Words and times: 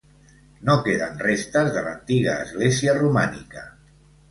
No 0.69 0.77
queden 0.87 1.19
restes 1.25 1.69
de 1.77 1.85
l'antiga 1.89 2.35
església 2.47 2.99
romànica. 3.03 3.69